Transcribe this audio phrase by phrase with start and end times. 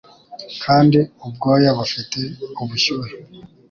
[0.63, 2.19] Kandi ubwoya bufite
[2.61, 3.13] ubushyuhe